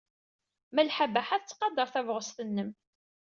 Malḥa 0.75 1.05
Baḥa 1.13 1.37
tettqadar 1.39 1.87
tabɣest-nnem. 1.93 2.71